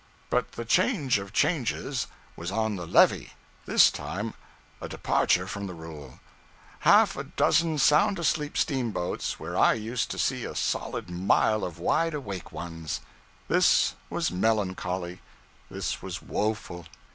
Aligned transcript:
But 0.31 0.53
the 0.53 0.65
change 0.65 1.19
of 1.19 1.31
changes 1.31 2.07
was 2.35 2.49
on 2.51 2.75
the 2.75 2.87
'levee.' 2.87 3.33
This 3.67 3.91
time, 3.91 4.33
a 4.81 4.89
departure 4.89 5.45
from 5.45 5.67
the 5.67 5.75
rule. 5.75 6.19
Half 6.79 7.15
a 7.15 7.23
dozen 7.25 7.77
sound 7.77 8.17
asleep 8.17 8.57
steamboats 8.57 9.39
where 9.39 9.55
I 9.55 9.73
used 9.73 10.09
to 10.09 10.17
see 10.17 10.43
a 10.43 10.55
solid 10.55 11.11
mile 11.11 11.63
of 11.63 11.77
wide 11.77 12.15
awake 12.15 12.51
ones! 12.51 13.01
This 13.47 13.93
was 14.09 14.31
melancholy, 14.31 15.21
this 15.69 16.01
was 16.01 16.19
woeful. 16.19 16.87